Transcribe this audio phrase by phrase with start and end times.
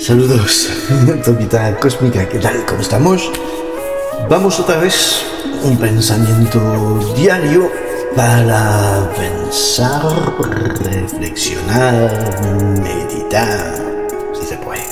[0.00, 0.66] Saludos,
[1.26, 2.64] Topita Cósmica, ¿qué tal?
[2.64, 3.30] ¿Cómo estamos?
[4.30, 5.22] Vamos otra vez
[5.62, 7.70] un pensamiento diario
[8.16, 10.00] para pensar,
[10.84, 12.40] reflexionar,
[12.80, 14.86] meditar, si se puede.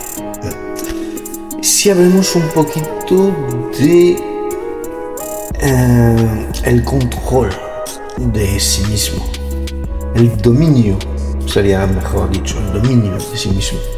[1.62, 3.34] Si hablamos un poquito
[3.78, 4.10] de
[5.58, 7.48] eh, el control
[8.18, 9.24] de sí mismo,
[10.14, 10.98] el dominio,
[11.46, 13.97] sería mejor dicho, el dominio de sí mismo.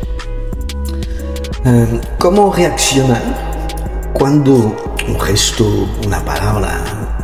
[1.63, 3.21] Eh, ¿Cómo reaccionar
[4.15, 4.75] cuando
[5.07, 6.81] un gesto, una palabra,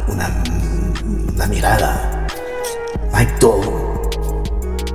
[0.09, 2.27] una, mirada,
[3.15, 4.03] acto,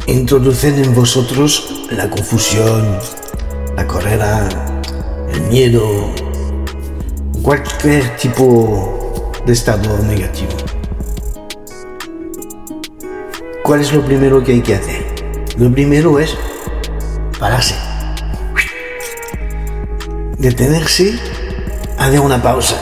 [0.05, 2.99] introducen en vosotros la confusión,
[3.75, 4.47] la carrera,
[5.33, 6.11] el miedo,
[7.41, 10.51] cualquier tipo de estado negativo?
[13.63, 15.03] ¿Cuál es lo primero que hay que hacer?
[15.57, 16.37] Lo primero es
[17.39, 17.80] pararse
[20.41, 21.13] detenerse,
[21.97, 22.75] hacer una pausa.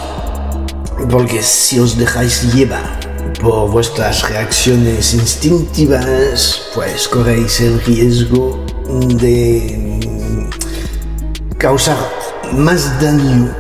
[1.10, 3.00] Porque si os dejáis llevar
[3.42, 8.66] por vuestras reacciones instintivas, pues corréis el riesgo
[9.08, 10.00] de
[11.58, 11.98] causar
[12.54, 13.54] más daño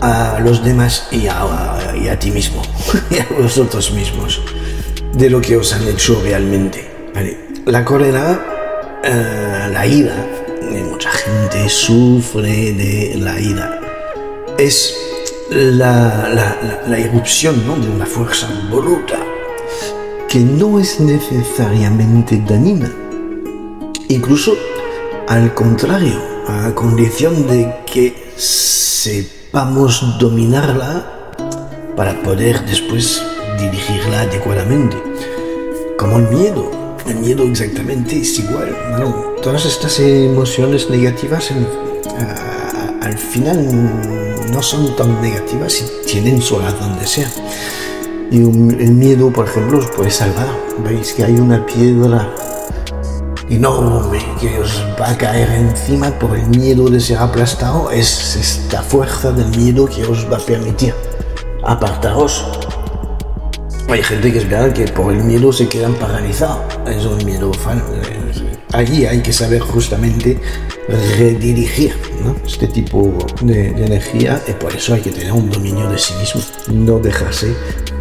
[0.00, 2.62] a los demás y a, ti mismo,
[3.10, 4.42] y a vosotros mismos,
[5.14, 6.90] de lo que os han hecho realmente.
[7.66, 10.33] La cólera, eh, la ira,
[11.68, 13.80] sufre de la ira.
[14.58, 14.94] Es
[15.50, 16.28] la,
[16.86, 19.18] la, irrupción de una fuerza bruta
[20.28, 22.90] que no es necesariamente dañina.
[24.08, 24.56] Incluso
[25.28, 31.32] al contrario, a condición de que sepamos dominarla
[31.96, 33.22] para poder después
[33.58, 34.96] dirigirla adecuadamente.
[35.96, 38.74] Como el miedo el miedo exactamente es igual.
[39.42, 41.50] todas estas emociones negativas
[43.02, 47.28] al final no son tan negativas y tienen su razón de ser.
[48.30, 50.48] Y el miedo, por ejemplo, os puede salvar.
[50.78, 52.34] Veis que hay una piedra
[53.50, 57.90] enorme que os va a caer encima por el miedo de ser aplastado.
[57.90, 60.94] Es esta fuerza del miedo que os va a permitir
[61.62, 62.44] apartaros
[63.88, 66.60] hay gente que es verdad que por el miedo se quedan paralizados.
[66.86, 67.84] Es un miedo falso.
[68.72, 70.40] Allí hay que saber justamente
[71.16, 71.94] redirigir
[72.44, 76.40] este tipo de, energía y por eso hay que tener un dominio de sí mismo.
[76.72, 77.54] No dejarse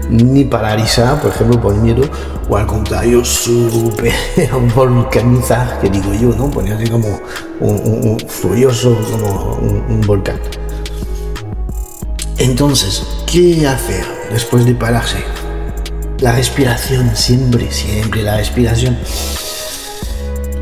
[0.09, 2.03] ni paralizar, por ejemplo, por el miedo,
[2.49, 4.11] o al contrario, super
[4.75, 6.49] volcanizar, que digo yo, ¿no?
[6.49, 7.19] Ponerse como
[7.59, 10.39] un, furioso, como un volcán.
[12.37, 15.42] Entonces, ¿qué hacer después de pararse?
[16.23, 18.97] La respiración, siempre, siempre la respiración.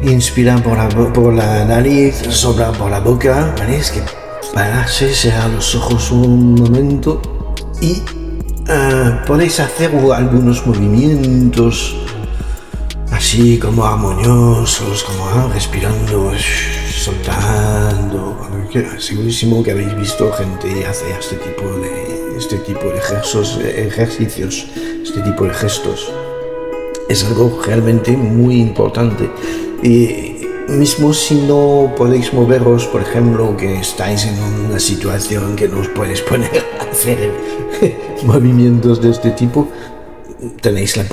[0.01, 3.77] Inspira por la, por la nariz, sopla por la boca, ¿vale?
[3.77, 4.01] Es que
[4.55, 7.21] pararse, cerrar los ojos un momento
[7.79, 11.95] y uh, podéis hacer algunos movimientos
[13.11, 16.31] así como armoniosos, como ah, respirando,
[16.91, 18.35] soltando.
[18.97, 24.65] Segurísimo que habéis visto gente hacer este tipo de, este tipo de ejercicios, ejercicios
[25.11, 26.09] este tipo de gestos.
[27.09, 29.29] Es algo realmente muy importante.
[29.83, 35.79] Y mismo si no podéis moveros, por ejemplo, que estáis en una situación que no
[35.79, 37.29] os podéis poner a hacer
[38.23, 39.67] movimientos de este tipo,
[40.61, 41.03] tenéis la,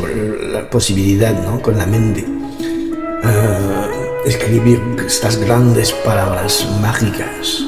[0.70, 1.60] posibilidad, ¿no?
[1.60, 2.25] Con la mente.
[2.25, 7.65] Uh, escribir estas grandes palabras mágicas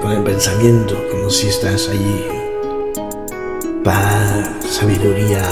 [0.00, 2.41] con el pensamiento, como si estás allí
[3.82, 5.42] paz, sabiduría,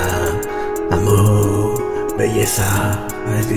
[0.91, 3.07] amor, belleza,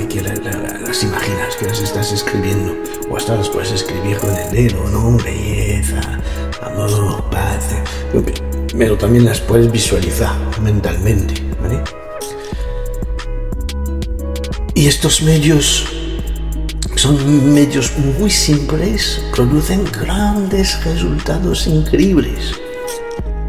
[0.09, 2.75] que las imaginas, que las estás escribiendo,
[3.09, 5.17] o hasta las puedes escribir con el dedo, ¿no?
[5.17, 6.01] Belleza,
[6.61, 7.69] amor, paz,
[8.77, 11.81] pero también las puedes visualizar mentalmente, ¿vale?
[14.73, 15.85] Y estos medios
[16.95, 22.53] son medios muy simples, producen grandes resultados increíbles.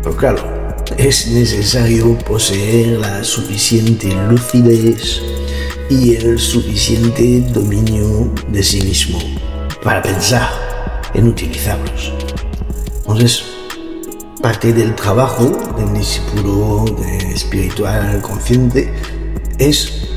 [0.02, 0.63] Pero claro,
[0.98, 5.20] es necesario poseer la suficiente lucidez
[5.90, 9.18] y el suficiente dominio de sí mismo
[9.82, 10.48] para pensar
[11.14, 12.12] en utilizarlos.
[12.98, 13.44] Entonces,
[14.40, 15.44] parte del trabajo
[15.76, 16.84] del discípulo
[17.34, 18.92] espiritual consciente
[19.58, 20.08] es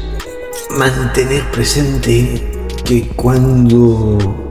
[0.69, 2.41] mantener presente
[2.83, 4.46] que cuando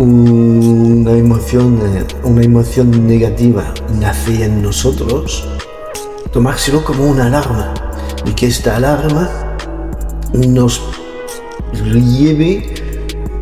[0.00, 1.78] una emoción,
[2.24, 5.46] una emoción negativa nace en nosotros,
[6.32, 7.74] tomárselo como una alarma
[8.24, 9.28] y que esta alarma
[10.32, 10.80] nos
[11.82, 12.72] lleve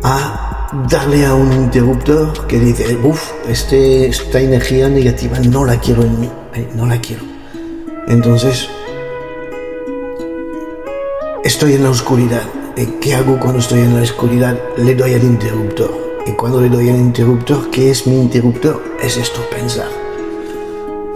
[0.03, 6.03] a darle a un interruptor que dice, uff, este, esta energía negativa no la quiero
[6.03, 7.23] en mí, eh, no la quiero.
[8.09, 8.67] Entonces,
[11.45, 12.43] estoy en la oscuridad.
[12.99, 14.59] ¿Qué hago cuando estoy en la oscuridad?
[14.77, 16.08] Le doy al interruptor.
[16.29, 18.83] Y cuando le doy al interruptor, ¿qué es mi interruptor?
[19.01, 19.89] Es esto, pensar.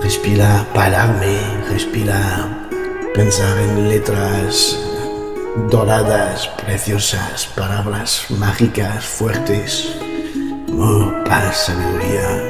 [0.01, 1.37] Respira, pararme,
[1.69, 2.67] respira,
[3.13, 4.79] pensar en letras
[5.69, 9.95] doradas, preciosas, palabras mágicas, fuertes.
[10.79, 12.49] Oh, paz, sabiduría.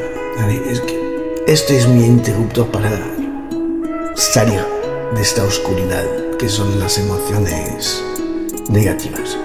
[0.65, 0.81] Es
[1.45, 2.98] este es mi interruptor para
[4.15, 4.65] salir
[5.13, 6.06] de esta oscuridad
[6.39, 8.01] que son las emociones
[8.69, 9.38] negativas.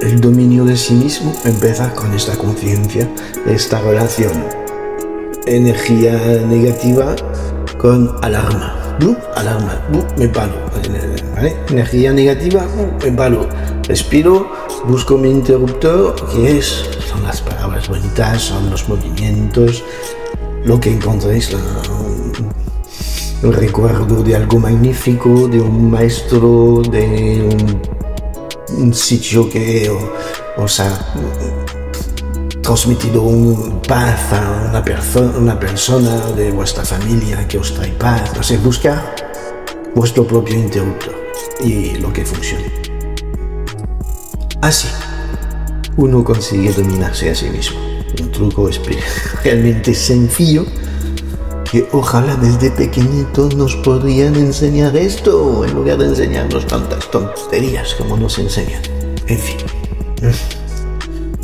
[0.00, 3.08] El dominio de sí mismo empieza con esta conciencia,
[3.46, 4.44] esta relación
[5.46, 6.12] energía
[6.46, 7.16] negativa
[7.78, 8.96] con alarma.
[9.34, 9.80] Alarma,
[10.16, 10.54] me paro.
[11.68, 12.64] Energía negativa,
[13.02, 13.48] me paro.
[13.88, 14.50] Respiro,
[14.86, 19.82] busco mi interruptor, que es, son las palabras bonitas, son los movimientos,
[20.64, 21.56] lo que encontréis,
[23.42, 27.97] el recuerdo de algo magnífico, de un maestro, de un,
[28.92, 29.90] sitio que
[30.56, 31.14] os ha
[32.62, 38.30] transmitido un paz a una, persona, una persona de vuestra familia que os trae paz.
[38.38, 38.58] O sea,
[39.94, 41.14] vuestro propio interruptor
[41.60, 42.70] y lo que funcione.
[44.60, 44.88] Así,
[45.96, 47.78] uno consigue dominarse a sí mismo.
[48.20, 48.68] Un truco
[49.44, 50.66] realmente sencillo
[51.70, 58.16] que ojalá desde pequeñitos nos podrían enseñar esto en lugar de enseñarnos tantas tonterías como
[58.16, 58.82] nos enseñan.
[59.26, 59.56] En fin,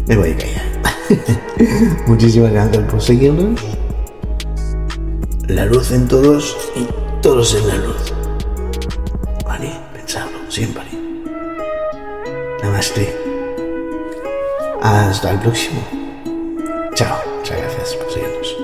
[0.06, 0.64] me voy a callar.
[2.06, 3.60] Muchísimas gracias por seguirnos.
[5.48, 6.86] La luz en todos y
[7.20, 8.14] todos en la luz.
[9.44, 10.84] Vale, pensarlo siempre.
[12.62, 13.14] Namaste.
[14.80, 15.80] Hasta el próximo.
[16.94, 17.18] Chao.
[17.36, 18.63] Muchas gracias por seguirnos.